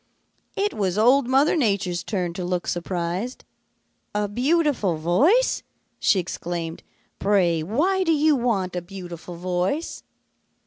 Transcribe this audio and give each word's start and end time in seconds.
"It 0.55 0.73
was 0.73 0.97
Old 0.97 1.27
Mother 1.27 1.55
Nature's 1.55 2.01
turn 2.03 2.33
to 2.33 2.43
look 2.43 2.65
surprised. 2.65 3.45
'A 4.15 4.29
beautiful 4.29 4.97
voice!' 4.97 5.61
she 5.99 6.17
exclaimed. 6.19 6.81
'Pray, 7.19 7.61
why 7.61 8.03
do 8.03 8.11
you 8.11 8.35
want 8.35 8.75
a 8.75 8.81
beautiful 8.81 9.35
voice?' 9.35 10.01